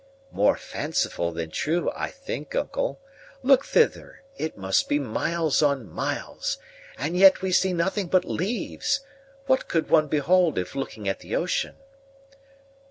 [0.31, 2.99] "More fanciful than true, I think, uncle.
[3.43, 6.57] Look thither; it must be miles on miles,
[6.97, 9.01] and yet we see nothing but leaves!
[9.45, 11.75] what could one behold, if looking at the ocean?"